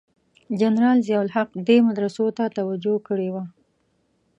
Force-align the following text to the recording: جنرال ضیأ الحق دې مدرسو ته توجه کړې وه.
جنرال 0.59 0.97
ضیأ 1.07 1.17
الحق 1.23 1.49
دې 1.67 1.77
مدرسو 1.87 2.25
ته 2.37 2.43
توجه 2.57 2.95
کړې 3.07 3.29
وه. 3.33 3.43